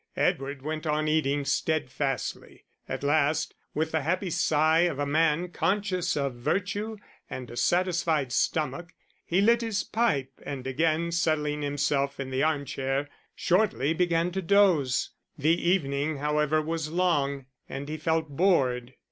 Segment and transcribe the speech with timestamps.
[0.17, 2.65] Edward went on eating steadfastly.
[2.89, 6.97] At last, with the happy sigh of the man conscious of virtue
[7.29, 8.93] and a satisfied stomach,
[9.23, 15.11] he lit his pipe and again settling himself in the armchair, shortly began to doze.
[15.37, 18.95] The evening, however, was long, and he felt bored.